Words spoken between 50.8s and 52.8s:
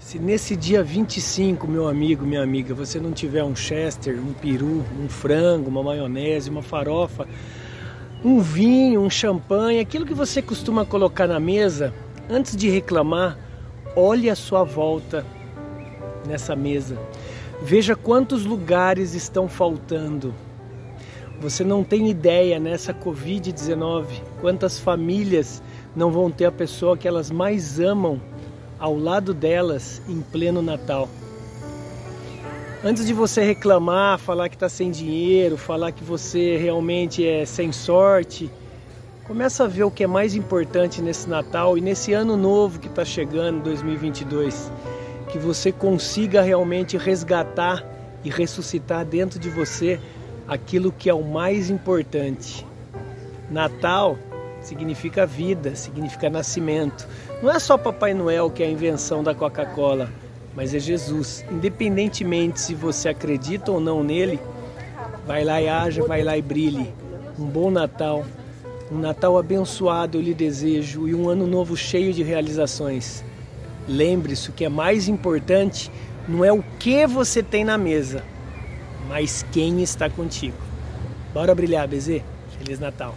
que é o mais importante.